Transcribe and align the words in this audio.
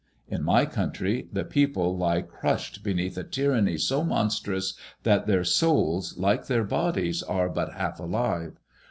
In 0.27 0.41
my 0.41 0.65
country 0.65 1.29
the 1.31 1.41
MADBMOISBIXB 1.41 1.43
IXS. 1.43 1.45
I35 1.45 1.49
people 1.51 1.95
lie 1.97 2.21
crushed 2.23 2.83
beneath 2.83 3.17
a 3.19 3.23
tyranny 3.23 3.77
so 3.77 4.03
monstrous 4.03 4.73
that 5.03 5.27
theur 5.27 5.41
soulSy 5.41 6.17
like 6.17 6.47
their 6.47 6.63
bodies, 6.63 7.21
are 7.21 7.49
but 7.49 7.75
half 7.75 7.99
alive. 7.99 8.57